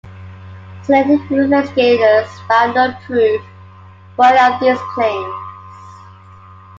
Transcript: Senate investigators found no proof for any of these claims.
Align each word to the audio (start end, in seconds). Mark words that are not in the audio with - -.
Senate 0.81 1.29
investigators 1.29 2.27
found 2.47 2.73
no 2.73 2.91
proof 3.05 3.39
for 4.15 4.25
any 4.25 4.39
of 4.51 4.59
these 4.59 4.79
claims. 4.95 5.35